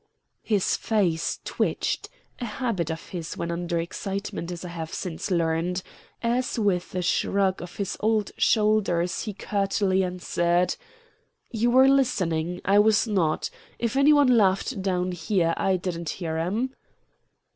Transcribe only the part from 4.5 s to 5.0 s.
as I have